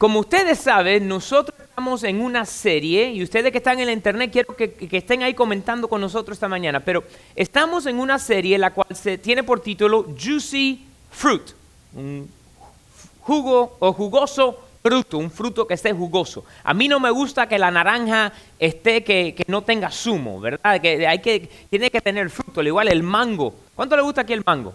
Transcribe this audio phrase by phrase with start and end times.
[0.00, 4.30] Como ustedes saben, nosotros estamos en una serie, y ustedes que están en la internet,
[4.32, 7.04] quiero que, estén ahí comentando con nosotros esta mañana, pero
[7.36, 11.42] estamos en una serie la cual se tiene por título Juicy Fruit,
[11.94, 12.30] un
[13.20, 16.46] jugo o jugoso fruto, un fruto que esté jugoso.
[16.64, 20.80] A mí no me gusta que la naranja esté que, que, no tenga zumo, ¿verdad?
[20.80, 23.54] Que hay que tiene que tener fruto, al igual el mango.
[23.74, 24.72] ¿Cuánto le gusta aquí el mango?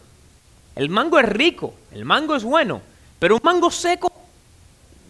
[0.76, 2.80] El mango es rico, el mango es bueno,
[3.18, 4.25] pero un mango seco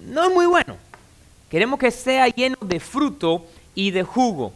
[0.07, 0.77] no es muy bueno.
[1.49, 4.53] Queremos que sea lleno de fruto y de jugo.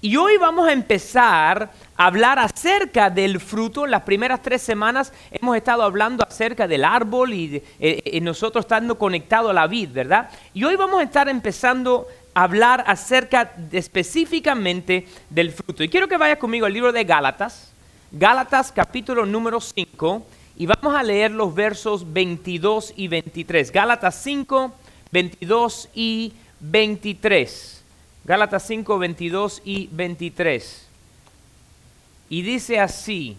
[0.00, 3.86] Y hoy vamos a empezar a hablar acerca del fruto.
[3.86, 8.98] Las primeras tres semanas hemos estado hablando acerca del árbol y, eh, eh, nosotros estando
[8.98, 10.28] conectados a la vid, ¿verdad?
[10.54, 15.84] Y hoy vamos a estar empezando a hablar acerca específicamente del fruto.
[15.84, 17.72] Y quiero que vaya conmigo al libro de Gálatas,
[18.10, 20.26] Gálatas capítulo número 5,
[20.56, 23.70] y vamos a leer los versos 22 y 23.
[23.70, 24.74] Gálatas 5,
[25.12, 27.82] 22 y 23.
[28.24, 30.86] Gálatas 5, 22 y 23.
[32.30, 33.36] Y dice así,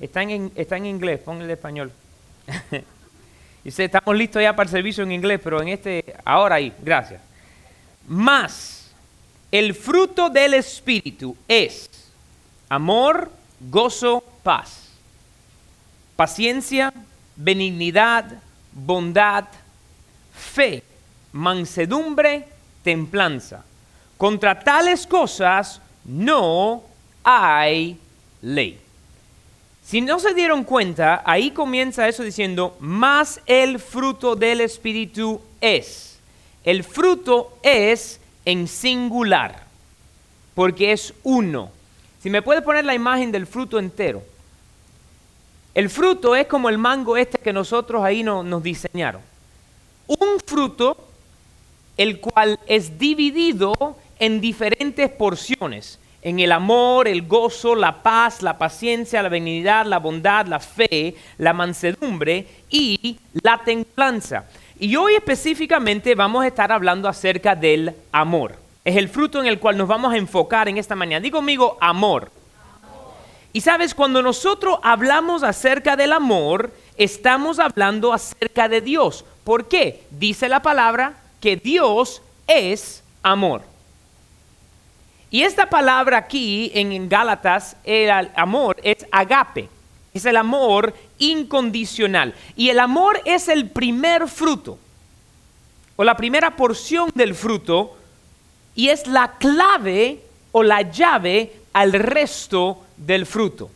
[0.00, 1.92] está en, está en inglés, el español.
[3.64, 7.20] dice, estamos listos ya para el servicio en inglés, pero en este, ahora ahí, gracias.
[8.08, 8.90] Más,
[9.52, 11.88] el fruto del Espíritu es
[12.68, 13.30] amor,
[13.60, 14.88] gozo, paz,
[16.16, 16.92] paciencia,
[17.36, 19.44] benignidad, bondad,
[20.56, 20.82] fe,
[21.32, 22.48] mansedumbre,
[22.82, 23.62] templanza.
[24.16, 26.82] Contra tales cosas no
[27.22, 27.98] hay
[28.40, 28.80] ley.
[29.84, 36.18] Si no se dieron cuenta, ahí comienza eso diciendo, más el fruto del Espíritu es.
[36.64, 39.62] El fruto es en singular,
[40.54, 41.70] porque es uno.
[42.22, 44.22] Si me puede poner la imagen del fruto entero.
[45.74, 49.35] El fruto es como el mango este que nosotros ahí nos diseñaron
[50.06, 50.96] un fruto
[51.96, 58.58] el cual es dividido en diferentes porciones, en el amor, el gozo, la paz, la
[58.58, 64.44] paciencia, la benignidad, la bondad, la fe, la mansedumbre y la templanza.
[64.78, 68.56] Y hoy específicamente vamos a estar hablando acerca del amor.
[68.84, 71.22] Es el fruto en el cual nos vamos a enfocar en esta mañana.
[71.22, 72.30] Digo conmigo, amor.
[72.82, 73.14] amor.
[73.52, 79.24] Y sabes, cuando nosotros hablamos acerca del amor, estamos hablando acerca de Dios.
[79.44, 80.04] ¿Por qué?
[80.10, 83.62] Dice la palabra que Dios es amor.
[85.30, 89.68] Y esta palabra aquí en Gálatas, el amor es agape,
[90.14, 92.34] es el amor incondicional.
[92.56, 94.78] Y el amor es el primer fruto,
[95.96, 97.96] o la primera porción del fruto,
[98.74, 100.20] y es la clave
[100.52, 103.70] o la llave al resto del fruto.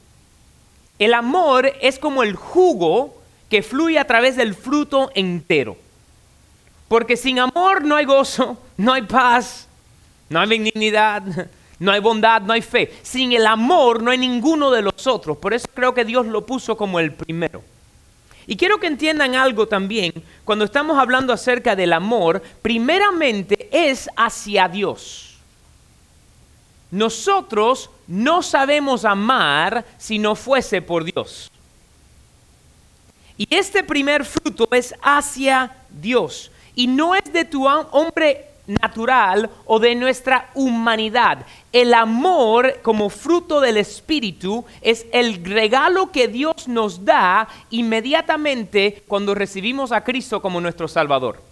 [1.00, 3.16] El amor es como el jugo
[3.48, 5.78] que fluye a través del fruto entero.
[6.88, 9.66] Porque sin amor no hay gozo, no hay paz,
[10.28, 11.22] no hay benignidad,
[11.78, 12.92] no hay bondad, no hay fe.
[13.02, 15.38] Sin el amor no hay ninguno de los otros.
[15.38, 17.62] Por eso creo que Dios lo puso como el primero.
[18.46, 20.12] Y quiero que entiendan algo también,
[20.44, 25.29] cuando estamos hablando acerca del amor, primeramente es hacia Dios.
[26.90, 31.50] Nosotros no sabemos amar si no fuese por Dios.
[33.36, 36.50] Y este primer fruto es hacia Dios.
[36.74, 41.46] Y no es de tu hombre natural o de nuestra humanidad.
[41.72, 49.34] El amor como fruto del Espíritu es el regalo que Dios nos da inmediatamente cuando
[49.34, 51.42] recibimos a Cristo como nuestro Salvador.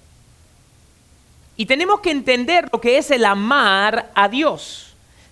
[1.56, 4.87] Y tenemos que entender lo que es el amar a Dios.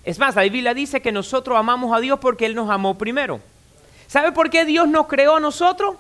[0.06, 3.40] Es más, la Biblia dice que nosotros amamos a Dios porque Él nos amó primero.
[4.06, 5.96] ¿Sabe por qué Dios nos creó a nosotros?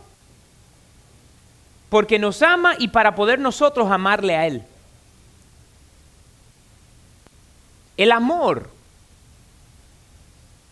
[1.88, 4.62] porque nos ama y para poder nosotros amarle a Él.
[7.96, 8.68] El amor.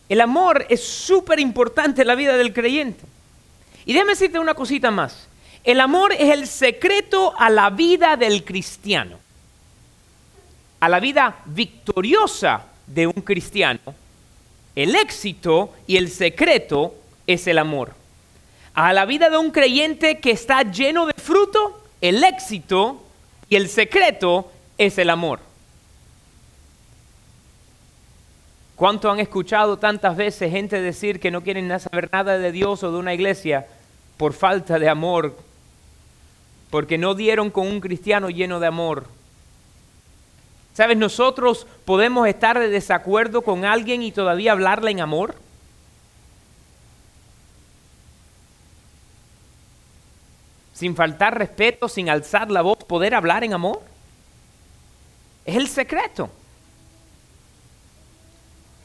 [0.09, 3.03] El amor es súper importante en la vida del creyente.
[3.85, 5.27] Y déjame decirte una cosita más.
[5.63, 9.17] El amor es el secreto a la vida del cristiano.
[10.79, 13.79] A la vida victoriosa de un cristiano.
[14.75, 16.95] El éxito y el secreto
[17.27, 17.93] es el amor
[18.75, 23.01] a la vida de un creyente que está lleno de fruto, el éxito
[23.49, 25.39] y el secreto es el amor.
[28.75, 32.91] ¿Cuánto han escuchado tantas veces gente decir que no quieren saber nada de Dios o
[32.91, 33.65] de una iglesia
[34.17, 35.37] por falta de amor?
[36.69, 39.05] Porque no dieron con un cristiano lleno de amor.
[40.75, 40.97] ¿Sabes?
[40.97, 45.35] Nosotros podemos estar de desacuerdo con alguien y todavía hablarle en amor.
[50.75, 53.81] sin faltar respeto, sin alzar la voz, poder hablar en amor?
[55.45, 56.29] Es el secreto.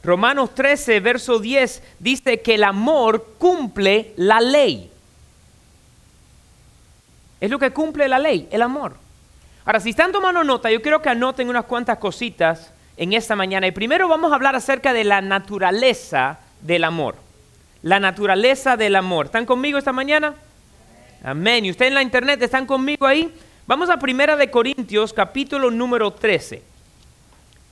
[0.04, 4.90] Romanos 13, verso 10 dice que el amor cumple la ley.
[7.40, 8.94] Es lo que cumple la ley, el amor.
[9.64, 13.66] Ahora, si están tomando nota, yo quiero que anoten unas cuantas cositas en esta mañana.
[13.66, 17.16] Y primero vamos a hablar acerca de la naturaleza del amor.
[17.82, 19.26] La naturaleza del amor.
[19.26, 20.34] ¿Están conmigo esta mañana?
[21.22, 21.64] Amén.
[21.64, 23.32] ¿Y ustedes en la internet están conmigo ahí?
[23.66, 26.62] Vamos a Primera de Corintios, capítulo número 13.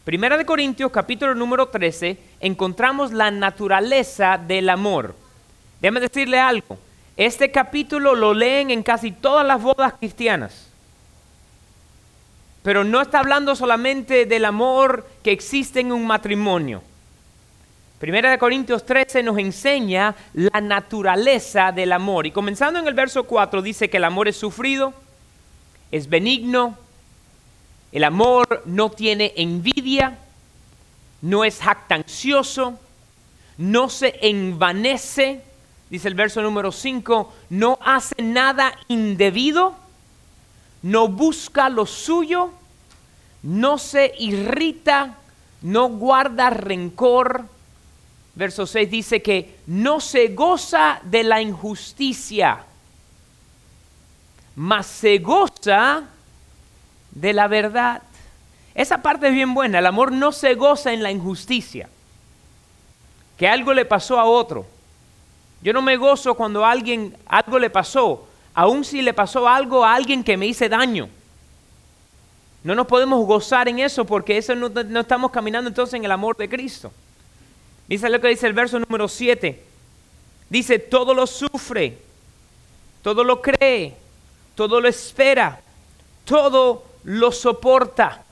[0.04, 5.14] Primera de Corintios, capítulo número 13, encontramos la naturaleza del amor.
[5.82, 6.78] Déjame decirle algo.
[7.16, 10.67] Este capítulo lo leen en casi todas las bodas cristianas.
[12.68, 16.82] Pero no está hablando solamente del amor que existe en un matrimonio.
[17.98, 22.26] Primera de Corintios 13 nos enseña la naturaleza del amor.
[22.26, 24.92] Y comenzando en el verso 4 dice que el amor es sufrido,
[25.90, 26.76] es benigno,
[27.90, 30.18] el amor no tiene envidia,
[31.22, 32.78] no es jactancioso,
[33.56, 35.40] no se envanece,
[35.88, 39.74] dice el verso número 5, no hace nada indebido,
[40.82, 42.52] no busca lo suyo,
[43.42, 45.16] no se irrita,
[45.62, 47.44] no guarda rencor.
[48.34, 52.64] Verso 6 dice que no se goza de la injusticia,
[54.54, 56.04] mas se goza
[57.10, 58.02] de la verdad.
[58.74, 59.80] Esa parte es bien buena.
[59.80, 61.88] El amor no se goza en la injusticia.
[63.36, 64.66] Que algo le pasó a otro.
[65.62, 69.84] Yo no me gozo cuando a alguien algo le pasó, aun si le pasó algo
[69.84, 71.08] a alguien que me hice daño.
[72.68, 74.66] No nos podemos gozar en eso porque eso no,
[75.00, 76.92] estamos caminando entonces en el amor de Cristo.
[77.88, 79.64] Dice lo que dice el verso número 7.
[80.50, 81.96] Dice, todo lo sufre,
[83.00, 83.96] todo lo cree,
[84.54, 85.62] todo lo espera,
[86.26, 88.22] todo lo soporta.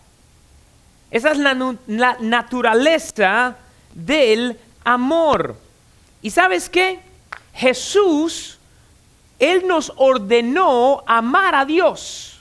[1.11, 1.55] Esa es la,
[2.21, 3.57] naturaleza
[3.95, 5.57] del amor.
[6.21, 7.01] ¿Y sabes qué?
[7.55, 8.59] Jesús,
[9.39, 12.36] Él nos ordenó amar a Dios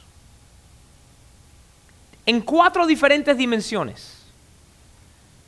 [2.26, 4.24] en cuatro diferentes dimensiones.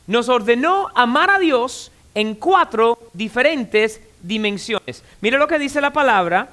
[0.05, 5.03] Nos ordenó amar a Dios en cuatro diferentes dimensiones.
[5.21, 6.49] Mire lo que dice la palabra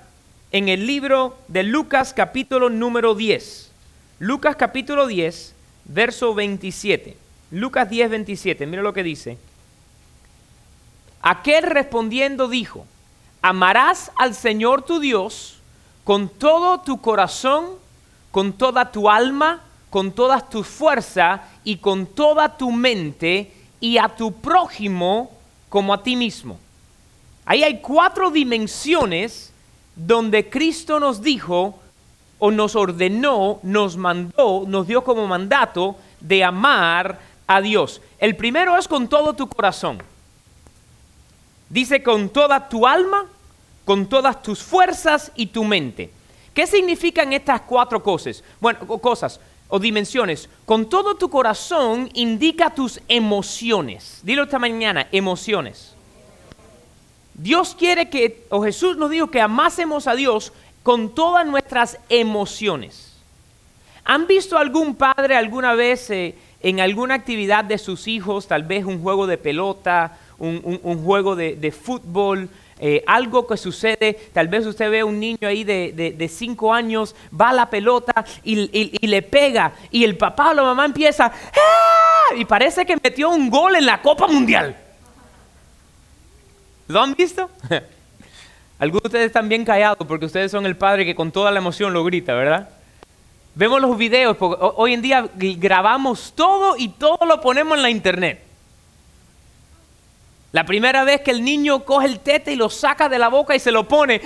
[0.53, 3.71] en el libro de Lucas capítulo número 10.
[4.19, 5.55] Lucas capítulo 10,
[5.85, 7.17] verso 27.
[7.50, 8.67] Lucas 10, 27.
[8.67, 9.38] Mira lo que dice.
[11.23, 12.87] Aquel respondiendo dijo,
[13.41, 15.59] amarás al Señor tu Dios
[16.05, 17.67] con todo tu corazón,
[18.31, 19.62] con toda tu alma,
[19.94, 25.31] con toda tu fuerza y con toda tu mente y a tu prójimo
[25.69, 26.58] como a ti mismo.
[27.46, 29.52] Ahí hay cuatro dimensiones
[29.94, 31.79] donde Cristo nos dijo,
[32.41, 38.00] o nos ordenó, nos mandó, nos dio como mandato de amar a Dios.
[38.19, 40.02] El primero es con todo tu corazón.
[41.69, 43.26] Dice con toda tu alma,
[43.85, 46.11] con todas tus fuerzas y tu mente.
[46.52, 48.43] ¿Qué significan estas cuatro cosas?
[48.61, 49.38] Bueno, cosas
[49.69, 50.49] o dimensiones.
[50.66, 54.20] Con todo tu corazón indica tus emociones.
[54.22, 55.94] Dilo esta mañana, emociones.
[57.34, 60.52] Dios quiere que, o Jesús nos dijo que amásemos a Dios
[60.82, 63.16] con todas nuestras emociones.
[64.05, 68.84] ¿Han visto algún padre alguna vez eh, en alguna actividad de sus hijos, tal vez
[68.84, 72.48] un juego de pelota, un, juego de, fútbol,
[72.86, 77.17] eh, algo que sucede, tal vez usted ve a un niño ahí de, cinco años,
[77.32, 82.34] va a la pelota y, le pega, y el papá o la mamá empieza, ¡Ah!
[82.36, 84.76] y parece que metió un gol en la Copa Mundial.
[86.86, 87.48] ¿Lo han visto?
[88.79, 91.60] Algunos de ustedes están bien callados porque ustedes son el padre que con toda la
[91.60, 92.69] emoción lo grita, ¿verdad?
[93.55, 97.88] Vemos los videos, porque hoy en día grabamos todo y todo lo ponemos en la
[97.88, 98.44] internet.
[100.55, 103.56] La primera vez que el niño coge el tete y lo saca de la boca
[103.56, 104.20] y se lo pone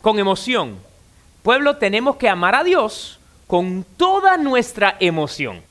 [0.00, 0.78] con emoción.
[1.42, 5.62] Pueblo, tenemos que amar a Dios con toda nuestra emoción.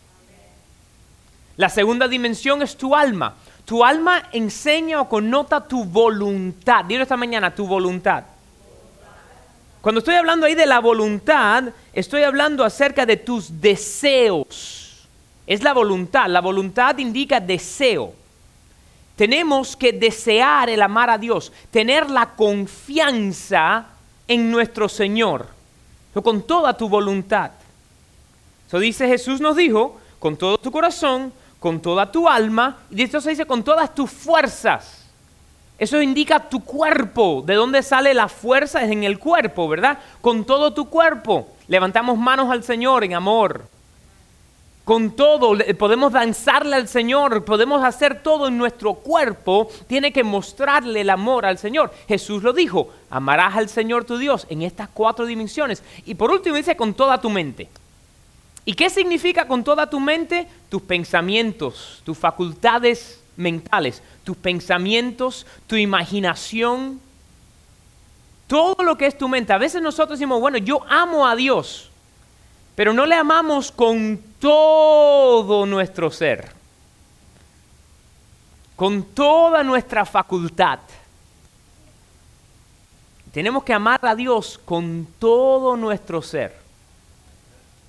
[1.58, 3.34] La segunda dimensión es tu alma.
[3.66, 6.86] Tu alma enseña o connota tu voluntad.
[6.86, 8.24] Dilo esta mañana, tu voluntad.
[9.82, 14.85] Cuando estoy hablando ahí de la voluntad, estoy hablando acerca de tus deseos.
[15.48, 16.28] Es la voluntad.
[16.28, 18.14] La voluntad indica deseo.
[19.16, 23.88] Tenemos que desear el amar a Dios, tener la confianza
[24.28, 25.48] en nuestro Señor,
[26.22, 27.52] con toda tu voluntad.
[28.68, 33.22] Eso dice Jesús nos dijo, con todo tu corazón, con toda tu alma, y esto
[33.22, 35.06] se dice con todas tus fuerzas.
[35.78, 40.00] Eso indica tu cuerpo, de dónde sale la fuerza es en el cuerpo, ¿verdad?
[40.22, 41.50] Con todo tu cuerpo.
[41.68, 43.68] Levantamos manos al Señor en amor.
[44.86, 49.68] Con todo, podemos danzarle al Señor, podemos hacer todo en nuestro cuerpo.
[49.88, 51.92] Tiene que mostrarle el amor al Señor.
[52.08, 55.82] Jesús lo dijo, amarás al Señor tu Dios en estas cuatro dimensiones.
[56.06, 57.68] Y por último dice, con toda tu mente.
[58.63, 60.48] ¿Y qué significa con toda tu mente?
[60.70, 67.00] Tus pensamientos, tus facultades mentales, tus pensamientos, tu imaginación,
[68.46, 69.51] todo lo que es tu mente.
[69.51, 71.89] A veces nosotros decimos, bueno, yo amo a Dios,
[72.75, 76.51] pero no le amamos con todo nuestro ser,
[78.75, 80.79] con toda nuestra facultad.
[83.32, 86.58] Tenemos que amar a Dios con todo nuestro ser.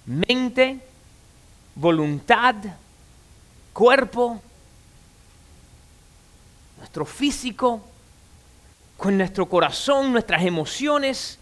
[0.07, 0.81] Mente,
[1.75, 2.55] voluntad,
[3.73, 4.41] cuerpo,
[6.79, 7.81] nuestro físico,
[8.97, 11.39] con nuestro corazón, nuestras emociones,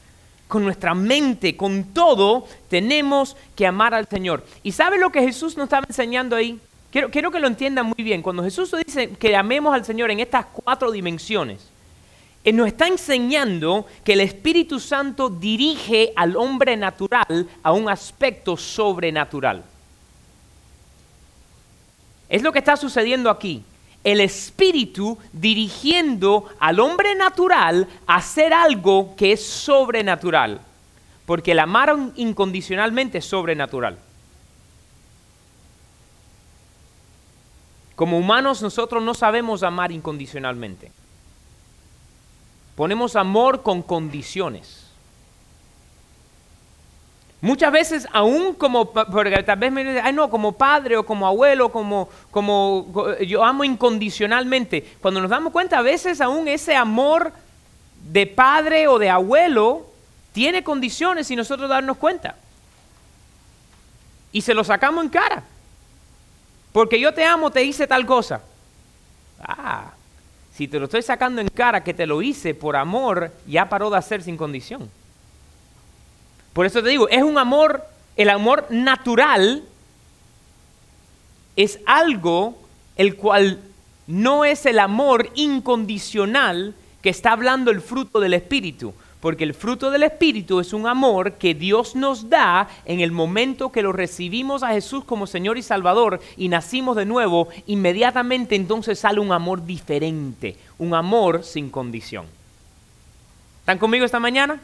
[0.49, 4.45] con nuestra mente, con todo, tenemos que amar al Señor.
[4.63, 6.61] ¿Y sabe lo que Jesús nos estaba enseñando ahí?
[6.91, 8.23] Quiero, que lo entiendan muy bien.
[8.23, 11.69] Cuando Jesús dice que amemos al Señor en estas cuatro dimensiones,
[12.45, 18.57] Él nos está enseñando que el Espíritu Santo dirige al hombre natural a un aspecto
[18.57, 19.65] sobrenatural.
[22.29, 23.65] Es lo que está sucediendo aquí
[24.05, 30.61] el espíritu dirigiendo al hombre natural a hacer algo que es sobrenatural.
[31.27, 33.99] Porque el amar incondicionalmente es sobrenatural.
[37.97, 40.93] Como humanos nosotros no sabemos amar incondicionalmente.
[42.77, 44.84] Ponemos amor con condiciones.
[47.45, 51.71] Muchas veces, aún como, porque tal vez me ay no, como padre o como abuelo,
[51.71, 52.87] como, como
[53.21, 54.97] yo amo incondicionalmente.
[55.03, 57.35] Cuando nos damos cuenta, a veces aún ese amor
[58.11, 59.85] de padre o de abuelo
[60.33, 62.35] tiene condiciones y nosotros darnos cuenta.
[64.33, 65.43] Y se lo sacamos en cara.
[66.73, 68.41] Porque yo te amo, te hice tal cosa.
[69.39, 69.93] Ah,
[70.55, 73.91] si te lo estoy sacando en cara que te lo hice por amor, ya paró
[73.91, 74.89] de hacer sin condición.
[76.55, 77.85] Por eso te digo, es un amor,
[78.17, 79.65] el amor natural
[81.57, 82.57] es algo
[82.97, 83.61] el cual
[84.07, 88.95] no es el amor incondicional que está hablando el fruto del Espíritu.
[89.21, 93.73] Porque el fruto del Espíritu es un amor que Dios nos da en el momento
[93.73, 98.99] que lo recibimos a Jesús como Señor y Salvador y nacimos de nuevo, inmediatamente entonces
[98.99, 102.27] sale un amor diferente, un amor sin condición.
[103.61, 104.61] ¿Están conmigo esta mañana?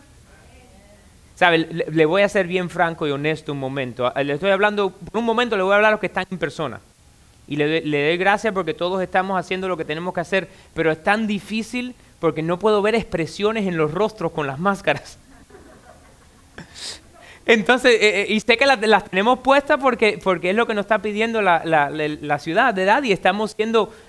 [1.40, 1.56] ¿Sabe?
[1.90, 4.12] Le, voy a ser bien franco y honesto un momento.
[4.14, 6.36] Le estoy hablando, por un momento le voy a hablar a los que están en
[6.36, 6.80] persona.
[7.48, 10.92] Y le, le doy gracias porque todos estamos haciendo lo que tenemos que hacer, pero
[10.92, 15.18] es tan difícil porque no puedo ver expresiones en los rostros con las máscaras.
[17.46, 20.84] Entonces, eh, eh, y sé que las, tenemos puestas porque, porque es lo que nos
[20.84, 23.56] está pidiendo la, la, ciudad de edad y estamos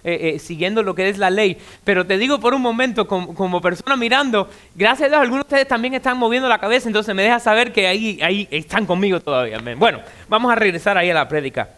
[0.04, 1.58] eh, siguiendo lo que es la ley.
[1.84, 5.68] Pero te digo por un momento, como, persona mirando, gracias a Dios, algunos de ustedes
[5.68, 9.60] también están moviendo la cabeza, entonces me deja saber que ahí, ahí están conmigo todavía.
[9.78, 11.70] Bueno, vamos a regresar ahí a la prédica.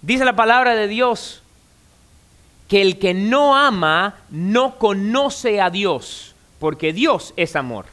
[0.00, 1.42] Dice la palabra de Dios
[2.66, 7.91] que el que no ama no conoce a Dios, porque Dios es amor.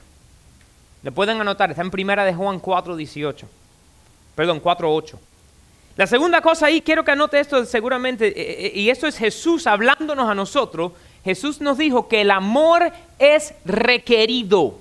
[1.01, 3.45] Le pueden anotar, está en primera de Juan 4.18.
[4.35, 5.17] Perdón, 4.8.
[5.95, 9.67] La segunda cosa ahí, quiero que anote esto seguramente, eh, eh, y esto es Jesús
[9.67, 10.93] hablándonos a nosotros.
[11.23, 14.77] Jesús nos dijo que el amor es requerido.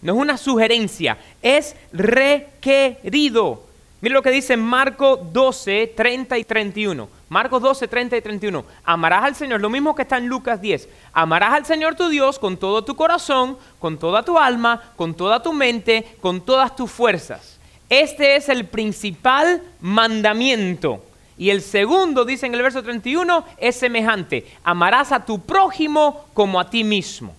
[0.00, 3.62] No es una sugerencia, es requerido.
[4.02, 7.08] Mira lo que dice Marco 12, 30 y 31.
[7.28, 8.64] Marcos 12, 30 y 31.
[8.82, 10.88] Amarás al Señor, lo mismo que está en Lucas 10.
[11.12, 15.40] Amarás al Señor tu Dios con todo tu corazón, con toda tu alma, con toda
[15.40, 17.60] tu mente, con todas tus fuerzas.
[17.88, 21.04] Este es el principal mandamiento.
[21.38, 24.48] Y el segundo, dice en el verso 31, es semejante.
[24.64, 27.36] Amarás a tu prójimo como a ti mismo.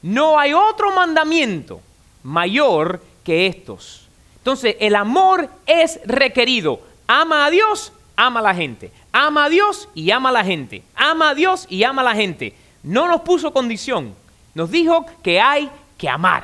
[0.00, 1.82] No hay otro mandamiento
[2.22, 4.08] mayor que estos.
[4.42, 6.80] Entonces, el amor es requerido.
[7.06, 8.90] Ama a Dios, ama a la gente.
[9.12, 10.82] Ama a Dios y ama a la gente.
[10.96, 12.52] Ama a Dios y ama a la gente.
[12.82, 14.16] No nos puso condición.
[14.54, 16.42] Nos dijo que hay que amar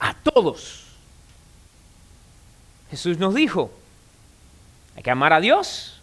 [0.00, 0.84] a todos.
[2.90, 3.70] Jesús nos dijo,
[4.96, 6.00] hay que amar a Dios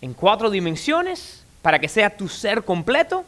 [0.00, 3.24] en cuatro dimensiones para que sea tu ser completo.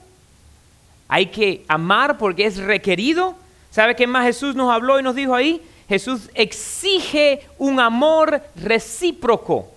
[1.06, 3.36] Hay que amar porque es requerido.
[3.70, 5.62] ¿Sabe qué más Jesús nos habló y nos dijo ahí?
[5.88, 9.76] Jesús exige un amor recíproco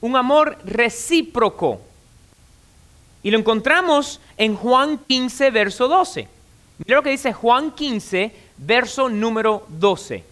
[0.00, 1.80] un amor recíproco.
[3.22, 6.28] Y lo encontramos en Juan 15, verso 12.
[6.78, 10.24] Mira lo que dice Juan 15, verso número 12.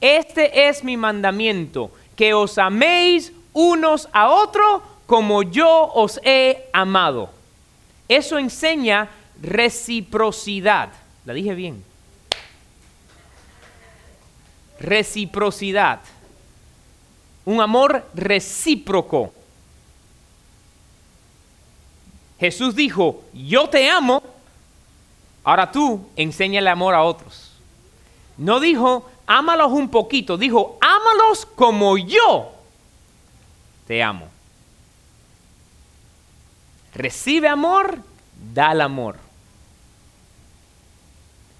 [0.00, 7.30] Este es mi mandamiento, que os améis unos a otros como yo os he amado.
[8.08, 9.08] Eso enseña
[9.40, 10.90] reciprocidad.
[11.24, 11.82] La dije bien.
[14.78, 16.00] Reciprocidad.
[17.44, 19.32] Un amor recíproco.
[22.40, 24.22] Jesús dijo, yo te amo,
[25.44, 27.52] ahora tú enseña el amor a otros.
[28.36, 32.52] No dijo, ámalos un poquito, dijo, ámalos como yo
[33.86, 34.28] te amo.
[36.94, 37.98] Recibe amor,
[38.52, 39.16] da el amor.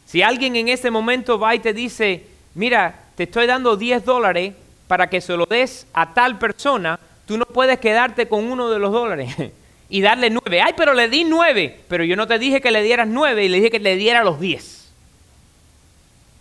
[0.07, 4.55] Si alguien en ese momento va y te dice, mira, te estoy dando 10 dólares
[4.87, 8.79] para que se lo des a tal persona, tú no puedes quedarte con uno de
[8.79, 9.35] los dólares
[9.89, 10.61] y darle 9.
[10.61, 13.49] Ay, pero le di 9, pero yo no te dije que le dieras 9 y
[13.49, 14.93] le dije que le diera los 10.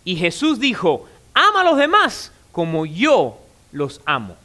[0.04, 3.38] Y Jesús dijo, ama a los demás como yo
[3.72, 4.36] los amo.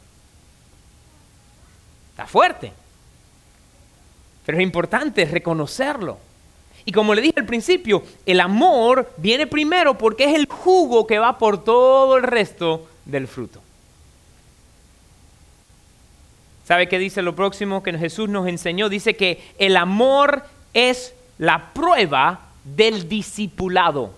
[2.10, 2.72] Está fuerte.
[4.44, 6.18] Pero es importante reconocerlo.
[6.84, 11.18] Y como le dije al principio, el amor viene primero porque es el jugo que
[11.18, 13.60] va por todo el resto del fruto.
[16.64, 18.88] ¿Sabe qué dice lo próximo que Jesús nos enseñó?
[18.88, 24.14] Dice que el amor es la prueba del discipulado.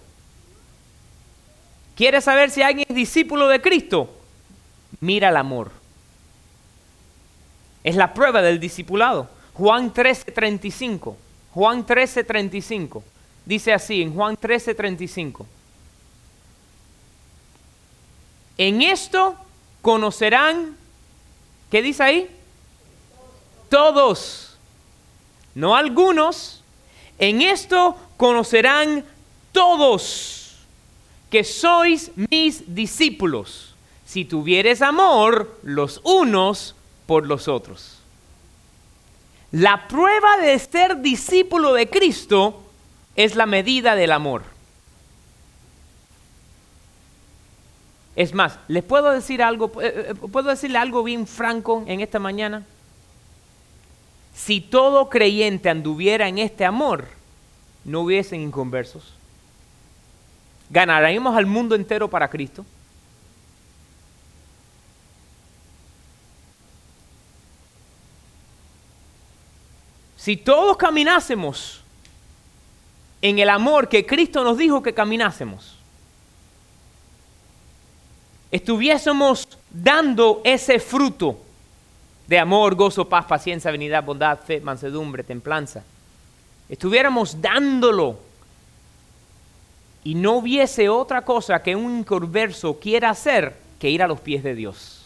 [1.97, 4.11] ¿Quieres saber si alguien es discípulo de Cristo?
[5.01, 5.71] Mira el amor.
[7.85, 9.29] Es la prueba del discipulado.
[9.55, 11.17] Juan 13:35.
[11.55, 13.03] Juan 13:35.
[13.45, 15.47] Dice así en Juan 13:35.
[18.59, 19.37] En esto
[19.81, 20.77] conocerán,
[21.71, 22.31] ¿qué dice ahí?
[23.69, 24.57] Todos,
[25.55, 26.63] no algunos.
[27.19, 29.05] En esto conocerán
[29.53, 30.57] todos
[31.31, 33.75] que sois mis discípulos,
[34.05, 36.75] si tuvieres amor los unos
[37.07, 38.02] por los otros.
[39.53, 42.63] La prueba de ser discípulo de Cristo
[43.17, 44.43] es la medida del amor.
[48.17, 49.71] Es más, ¿les puedo decir algo?
[49.81, 52.65] Eh, eh, ¿Puedo decirle algo bien franco en esta mañana?
[54.35, 57.07] Si todo creyente anduviera en este amor,
[57.85, 59.15] no hubiesen inconversos.
[60.71, 62.65] ¿Ganaríamos al mundo entero para Cristo?
[70.23, 71.83] Si todos caminásemos
[73.21, 75.75] en el amor que Cristo nos dijo que caminásemos,
[78.53, 81.41] estuviésemos dando ese fruto
[82.29, 85.83] de amor, gozo, paz, paciencia, benignidad, bondad, fe, mansedumbre, templanza,
[86.69, 88.21] estuviéramos dándolo
[90.05, 94.45] y no hubiese otra cosa que un inconverso quiera hacer que ir a los pies
[94.45, 95.02] de Dios.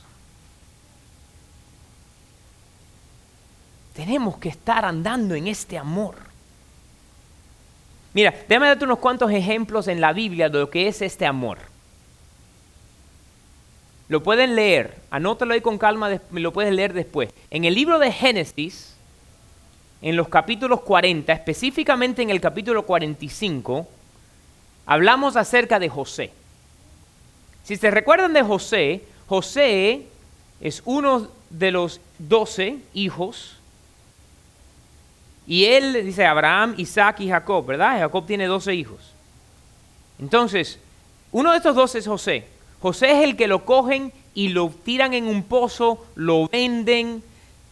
[3.97, 6.17] Tenemos que estar andando en este amor.
[8.13, 11.57] Mira, déjame darte unos cuantos ejemplos en la Biblia de lo que es este amor.
[14.09, 17.31] Lo pueden leer, anótalo ahí con calma, lo puedes leer después.
[17.51, 18.95] En el libro de Génesis,
[20.03, 23.89] en los capítulos 40, específicamente en el capítulo 45,
[24.85, 26.33] hablamos acerca de José.
[27.65, 30.07] Si se recuerdan de José, José
[30.61, 33.57] es uno de los doce hijos
[35.47, 38.01] y él dice Abraham, Isaac y Jacob, ¿verdad?
[38.01, 39.15] Jacob tiene 12 hijos.
[40.19, 40.79] Entonces,
[41.31, 42.47] uno de estos dos es José.
[42.81, 47.23] José es el que lo cogen y lo tiran en un pozo, lo venden,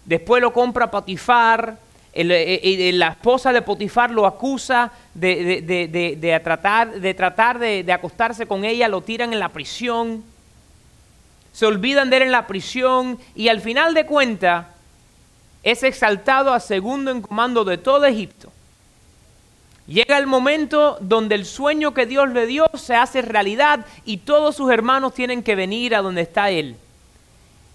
[0.04, 1.78] después lo compra Potifar,
[2.12, 8.46] eh, eh, la esposa de Potifar lo acusa de, de, tratar, de, tratar de, acostarse
[8.46, 10.22] con ella, lo tiran en la prisión,
[11.52, 14.66] se olvidan de él en la prisión y al final de cuentas
[15.64, 18.52] es exaltado a segundo en comando de todo Egipto.
[19.86, 24.56] Llega el momento donde el sueño que Dios le dio se hace realidad y todos
[24.56, 26.76] sus hermanos tienen que venir a donde está él.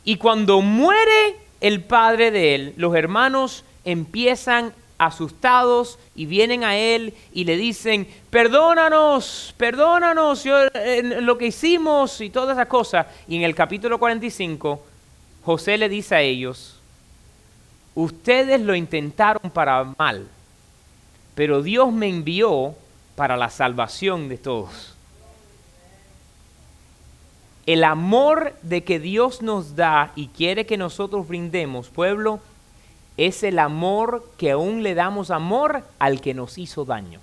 [0.03, 7.13] Y cuando muere el padre de él, los hermanos empiezan asustados y vienen a él
[7.31, 13.07] y le dicen, perdónanos, perdónanos lo que hicimos y todas esas cosas.
[13.27, 14.83] Y en el capítulo 45,
[15.43, 16.78] José le dice a ellos,
[17.99, 20.25] Ustedes lo intentaron para mal,
[21.35, 22.73] pero Dios me envió
[23.17, 24.93] para la salvación de todos.
[27.65, 32.39] El amor de que Dios nos da y quiere que nosotros brindemos, pueblo,
[33.17, 37.19] es el amor que aún le damos amor al que nos hizo daño.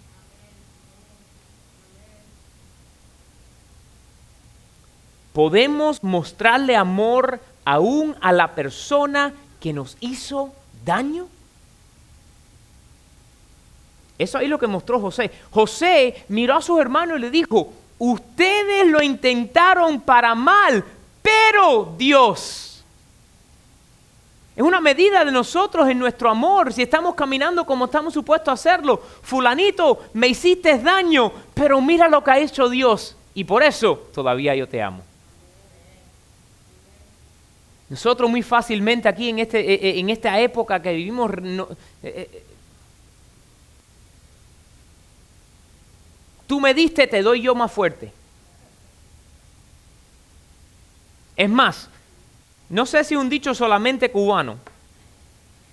[5.33, 10.66] Podemos mostrarle amor aún a la persona que nos hizo daño.
[14.19, 15.31] Eso ahí lo que mostró José.
[15.51, 20.85] José miró a sus hermanos y le dijo, ustedes lo intentaron para mal,
[21.23, 22.85] pero Dios.
[24.55, 28.53] Es una medida de nosotros en nuestro amor, si estamos caminando como estamos supuestos a
[28.53, 29.03] hacerlo.
[29.23, 33.17] Fulanito, me hiciste daño, pero mira lo que ha hecho Dios.
[33.35, 35.03] Y por eso todavía yo te amo.
[37.89, 41.31] Nosotros muy fácilmente aquí en, este, eh, eh, en esta época que vivimos,
[42.03, 42.43] eh,
[46.47, 48.13] tú me diste, te doy yo más fuerte.
[51.37, 51.89] Es más,
[52.69, 54.59] no sé si un dicho solamente cubano,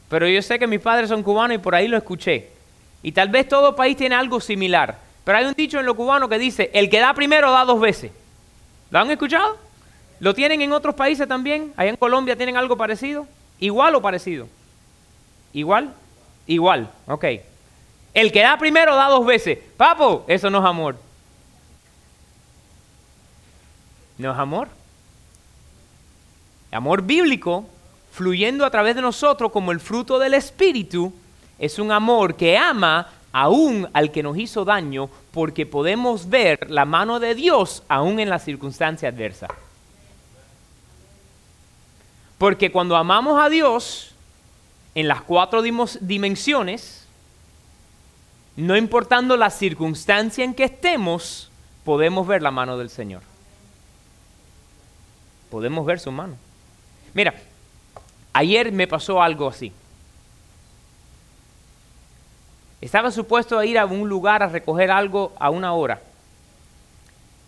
[0.09, 2.49] pero yo sé que mis padres son cubanos y por ahí lo escuché.
[3.01, 4.99] Y tal vez todo país tiene algo similar.
[5.23, 7.79] Pero hay un dicho en lo cubano que dice, el que da primero da dos
[7.79, 8.11] veces.
[8.91, 9.57] ¿Lo han escuchado?
[10.19, 11.73] ¿Lo tienen en otros países también?
[11.75, 13.27] ¿Allá en Colombia tienen algo parecido?
[13.59, 14.47] ¿Igual o parecido?
[15.53, 15.93] ¿Igual?
[16.47, 17.25] Igual, ok.
[18.13, 19.57] El que da primero da dos veces.
[19.77, 20.95] Papo, eso no es amor.
[24.17, 24.67] No es amor.
[26.71, 27.65] Amor bíblico,
[28.11, 31.13] fluyendo a través de nosotros como el fruto del Espíritu,
[31.59, 36.85] es un amor que ama aún al que nos hizo daño porque podemos ver la
[36.85, 39.49] mano de Dios aún en las circunstancias adversas.
[42.37, 44.11] Porque cuando amamos a Dios
[44.95, 47.07] en las cuatro dimensiones,
[48.55, 51.49] no importando la circunstancia en que estemos,
[51.83, 53.21] podemos ver la mano del Señor.
[55.49, 56.35] Podemos ver su mano.
[57.13, 57.33] Mira,
[58.33, 59.71] ayer me pasó algo así.
[62.81, 66.01] Estaba supuesto a ir a un lugar a recoger algo a una hora.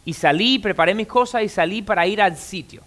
[0.06, 2.82] Y salí, preparé mis cosas y salí para ir al sitio.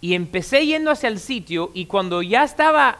[0.00, 2.98] Y empecé yendo hacia el sitio y cuando ya estaba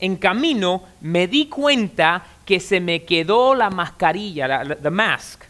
[0.00, 5.44] en camino me di cuenta que se me quedó la mascarilla, la, mask.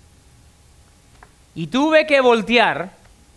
[1.54, 2.90] Y tuve que voltear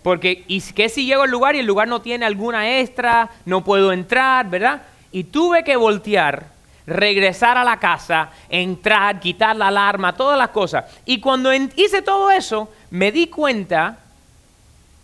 [0.04, 3.30] porque, ¿y qué si llego al lugar y el lugar no tiene alguna extra?
[3.46, 4.84] No puedo entrar, ¿verdad?
[5.12, 6.48] Y tuve que voltear,
[6.86, 10.86] regresar a la casa, entrar, quitar la alarma, todas las cosas.
[11.06, 14.00] Y cuando hice todo eso, me di cuenta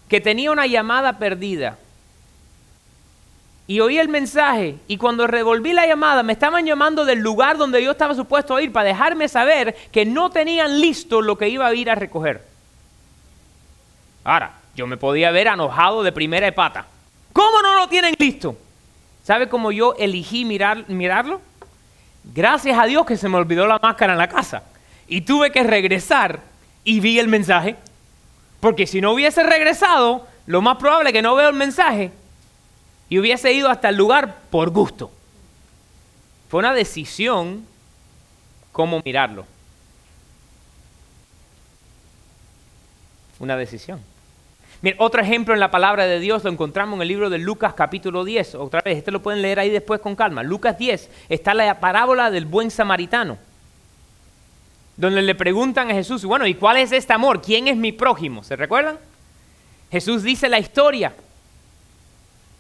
[0.09, 1.77] que tenía una llamada perdida
[3.71, 7.81] y oí el mensaje y cuando revolví la llamada me estaban llamando del lugar donde
[7.81, 11.67] yo estaba supuesto a ir para dejarme saber que no tenían listo lo que iba
[11.67, 12.43] a ir a recoger.
[14.25, 16.85] Ahora, yo me podía haber enojado de primera de pata.
[17.31, 18.57] ¿Cómo no lo tienen listo?
[19.23, 21.39] ¿Sabe cómo yo elegí mirar, mirarlo?
[22.25, 24.63] Gracias a Dios que se me olvidó la máscara en la casa.
[25.07, 26.41] Y tuve que regresar
[26.83, 27.77] y vi el mensaje.
[28.59, 32.11] Porque si no hubiese regresado, lo más probable es que no veo el mensaje
[33.11, 35.11] y hubiese ido hasta el lugar por gusto.
[36.49, 37.67] Fue una decisión
[38.71, 39.45] cómo mirarlo.
[43.39, 43.99] Una decisión.
[44.97, 48.23] Otro ejemplo en la palabra de Dios lo encontramos en el libro de Lucas capítulo
[48.23, 48.55] 10.
[48.55, 50.41] Otra vez, este lo pueden leer ahí después con calma.
[50.41, 53.37] Lucas 10 está la parábola del buen samaritano,
[54.95, 57.41] donde le preguntan a Jesús, bueno, ¿y cuál es este amor?
[57.41, 58.41] ¿Quién es mi prójimo?
[58.41, 58.97] ¿Se recuerdan?
[59.91, 61.13] Jesús dice la historia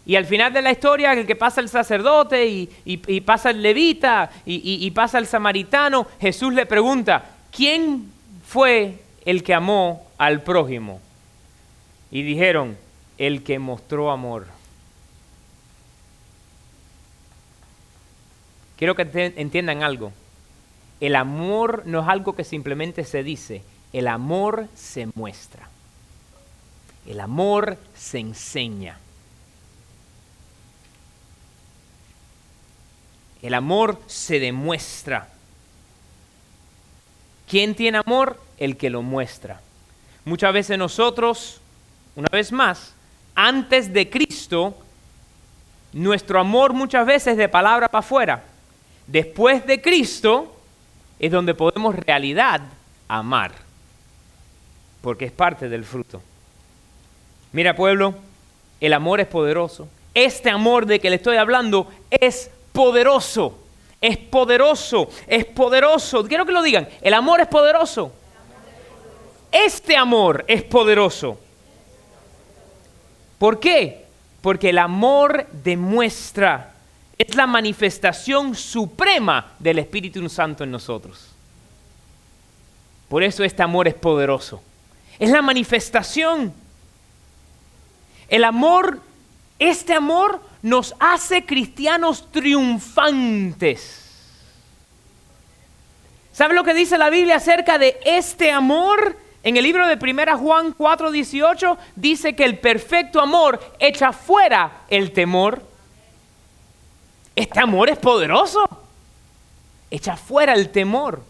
[0.05, 4.31] y al final de la historia, el que pasa el sacerdote y, pasa el levita
[4.45, 8.11] y, pasa el samaritano, Jesús le pregunta, ¿quién
[8.45, 10.99] fue el que amó al prójimo?
[12.09, 12.77] Y dijeron,
[13.17, 14.47] el que mostró amor.
[18.77, 20.11] Quiero que entiendan algo.
[20.99, 23.61] El amor no es algo que simplemente se dice,
[23.93, 25.69] el amor se muestra.
[27.05, 28.97] El amor se enseña.
[33.41, 35.29] El amor se demuestra.
[37.47, 38.39] ¿Quién tiene amor?
[38.57, 39.61] El que lo muestra.
[40.25, 41.59] Muchas veces nosotros,
[42.15, 42.93] una vez más,
[43.35, 44.77] antes de Cristo,
[45.93, 48.43] nuestro amor muchas veces de palabra para afuera.
[49.07, 50.55] Después de Cristo
[51.19, 52.61] es donde podemos realidad
[53.07, 53.51] amar,
[55.01, 56.21] porque es parte del fruto.
[57.51, 58.15] Mira pueblo,
[58.79, 59.87] el amor es poderoso.
[60.13, 63.57] Este amor de que le estoy hablando es poderoso.
[63.99, 66.23] Es poderoso, es poderoso.
[66.25, 66.89] Quiero que lo digan.
[67.01, 68.11] El amor es poderoso.
[69.51, 71.37] Este amor es poderoso.
[73.37, 74.05] ¿Por qué?
[74.41, 76.73] Porque el amor demuestra.
[77.17, 81.27] es la manifestación suprema del Espíritu Santo en nosotros.
[83.07, 84.63] Por eso este amor es poderoso.
[85.19, 86.53] Es la manifestación.
[88.29, 89.01] El amor,
[89.59, 94.01] este amor nos hace cristianos triunfantes.
[96.31, 99.17] ¿Sabe lo que dice la Biblia acerca de este amor?
[99.43, 105.11] En el libro de 1 Juan 4:18 dice que el perfecto amor echa fuera el
[105.11, 105.63] temor.
[107.35, 108.63] Este amor es poderoso.
[109.89, 111.23] Echa fuera el temor.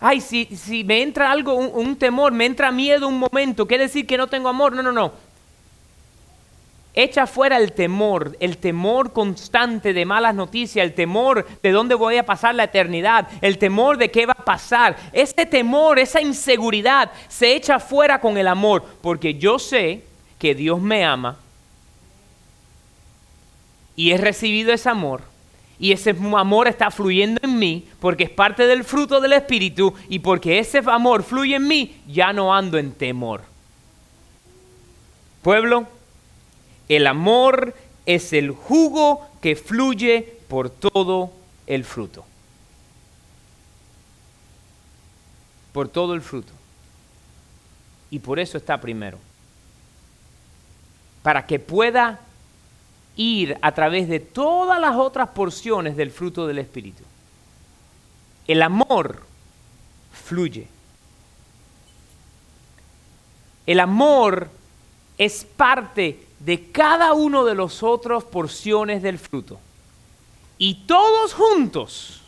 [0.00, 4.06] Ay, si, si me entra algo, un, temor, me entra miedo un momento, ¿quiere decir
[4.06, 4.72] que no tengo amor?
[4.72, 5.12] No, no, no.
[6.92, 12.16] Echa fuera el temor, el temor constante de malas noticias, el temor de dónde voy
[12.16, 14.96] a pasar la eternidad, el temor de qué va a pasar.
[15.12, 20.02] Ese temor, esa inseguridad se echa fuera con el amor, porque yo sé
[20.38, 21.36] que Dios me ama
[23.94, 25.22] y he recibido ese amor
[25.78, 30.18] y ese amor está fluyendo en mí porque es parte del fruto del Espíritu y
[30.18, 33.42] porque ese amor fluye en mí, ya no ando en temor.
[35.42, 35.86] Pueblo,
[36.90, 37.72] el amor
[38.04, 41.30] es el jugo que fluye por todo
[41.68, 42.24] el fruto.
[45.72, 46.52] Por todo el fruto.
[48.10, 49.18] Y por eso está primero.
[51.22, 52.18] Para que pueda
[53.14, 57.04] ir a través de todas las otras porciones del fruto del Espíritu.
[58.48, 59.22] El amor
[60.12, 60.66] fluye.
[63.64, 64.48] El amor
[65.18, 69.60] es parte de cada uno de los otros porciones del fruto.
[70.58, 72.22] Y todos juntos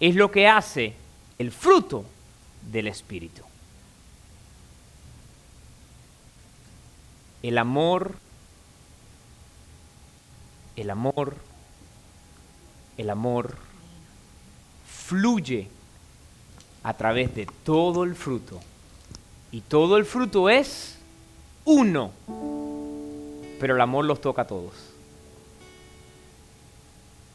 [0.00, 0.94] es lo que hace
[1.38, 2.04] el fruto
[2.70, 3.42] del Espíritu.
[7.42, 8.14] El amor,
[10.76, 11.36] el amor,
[12.96, 13.56] el amor
[14.86, 15.68] fluye
[16.82, 18.60] a través de todo el fruto.
[19.50, 20.98] Y todo el fruto es
[21.64, 22.12] uno
[23.58, 24.72] pero el amor los toca a todos.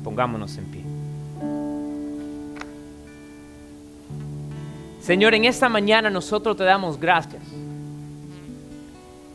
[0.03, 0.83] Pongámonos en pie.
[5.01, 7.43] Señor, en esta mañana nosotros te damos gracias.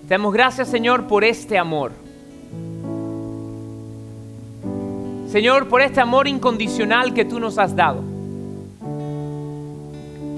[0.09, 1.93] Te damos gracias, Señor, por este amor.
[5.31, 8.03] Señor, por este amor incondicional que tú nos has dado.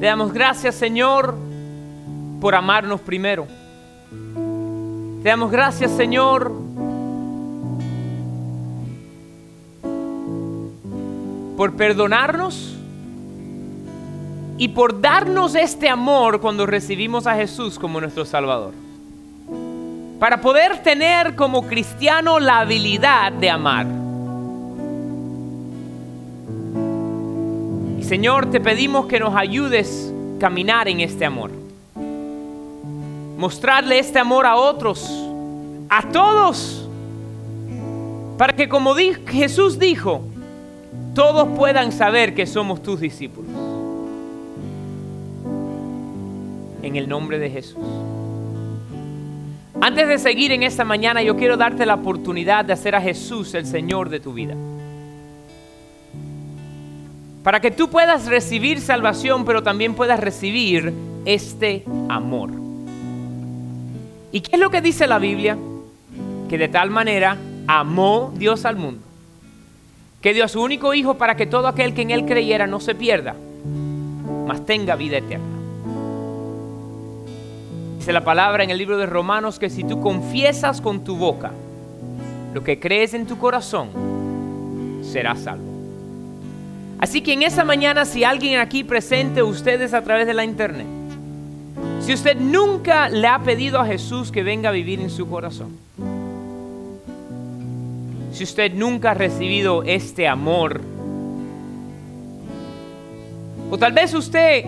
[0.00, 1.36] Te damos gracias, Señor,
[2.40, 3.46] por amarnos primero.
[5.22, 6.50] Te damos gracias, Señor,
[11.58, 12.74] por perdonarnos
[14.56, 18.72] y por darnos este amor cuando recibimos a Jesús como nuestro Salvador.
[20.18, 23.86] Para poder tener como cristiano la habilidad de amar.
[27.98, 31.59] Y Señor, te pedimos que nos ayudes a caminar en este amor
[33.40, 35.10] mostrarle este amor a otros,
[35.88, 36.86] a todos,
[38.36, 40.20] para que como Jesús dijo,
[41.14, 43.50] todos puedan saber que somos tus discípulos.
[46.82, 47.82] En el nombre de Jesús.
[49.80, 53.54] Antes de seguir en esta mañana, yo quiero darte la oportunidad de hacer a Jesús
[53.54, 54.54] el Señor de tu vida.
[57.42, 60.92] Para que tú puedas recibir salvación, pero también puedas recibir
[61.24, 62.69] este amor.
[64.32, 65.56] ¿Y qué es lo que dice la Biblia?
[66.48, 69.02] Que de tal manera amó Dios al mundo,
[70.20, 72.80] que dio a su único Hijo para que todo aquel que en Él creyera no
[72.80, 73.34] se pierda,
[74.46, 75.44] mas tenga vida eterna.
[77.98, 81.52] Dice la palabra en el libro de Romanos que si tú confiesas con tu boca
[82.54, 83.90] lo que crees en tu corazón,
[85.02, 85.70] serás salvo.
[86.98, 90.86] Así que en esa mañana, si alguien aquí presente, ustedes a través de la internet,
[92.10, 95.76] si usted nunca le ha pedido a Jesús que venga a vivir en su corazón,
[98.32, 100.80] si usted nunca ha recibido este amor,
[103.70, 104.64] o tal vez usted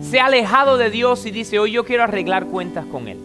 [0.00, 3.18] se ha alejado de Dios y dice, hoy yo quiero arreglar cuentas con Él.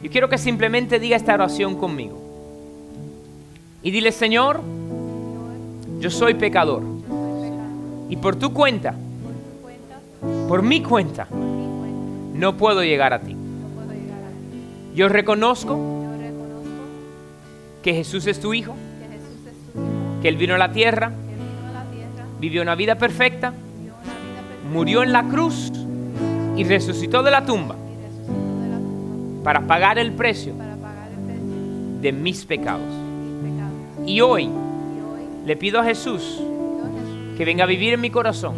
[0.00, 2.20] Yo quiero que simplemente diga esta oración conmigo.
[3.82, 4.60] Y dile, Señor,
[5.98, 6.84] yo soy pecador.
[8.08, 8.94] Y por tu cuenta,
[10.46, 11.26] por mi cuenta,
[12.40, 13.36] no puedo llegar a ti.
[14.94, 15.78] Yo reconozco
[17.82, 18.74] que Jesús es tu Hijo,
[20.22, 21.12] que Él vino a la tierra,
[22.40, 23.52] vivió una vida perfecta,
[24.72, 25.70] murió en la cruz
[26.56, 27.76] y resucitó de la tumba
[29.44, 30.54] para pagar el precio
[32.00, 32.92] de mis pecados.
[34.06, 34.48] Y hoy
[35.44, 36.40] le pido a Jesús
[37.36, 38.54] que venga a vivir en mi corazón,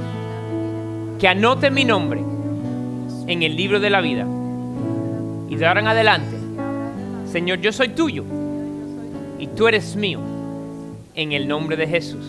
[1.18, 2.22] que anote mi nombre
[3.32, 4.26] en el libro de la vida.
[5.48, 6.36] Y de ahora en adelante,
[7.30, 8.24] Señor, yo soy tuyo.
[9.38, 10.20] y tú eres mío.
[11.14, 12.24] En el nombre de Jesús.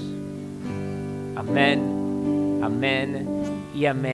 [1.35, 3.27] Amén, amén
[3.75, 4.11] y amén.